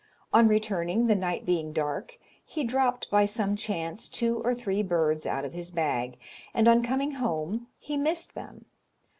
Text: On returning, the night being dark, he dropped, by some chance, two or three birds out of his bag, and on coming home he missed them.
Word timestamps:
On 0.33 0.47
returning, 0.47 1.05
the 1.05 1.13
night 1.13 1.45
being 1.45 1.73
dark, 1.73 2.17
he 2.43 2.63
dropped, 2.63 3.11
by 3.11 3.25
some 3.25 3.55
chance, 3.55 4.09
two 4.09 4.39
or 4.41 4.55
three 4.55 4.81
birds 4.81 5.27
out 5.27 5.45
of 5.45 5.53
his 5.53 5.69
bag, 5.69 6.17
and 6.55 6.67
on 6.67 6.81
coming 6.81 7.11
home 7.11 7.67
he 7.77 7.97
missed 7.97 8.33
them. 8.33 8.65